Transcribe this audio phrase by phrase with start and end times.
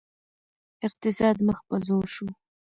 [0.87, 2.27] اقتصاد مخ په ځوړ شو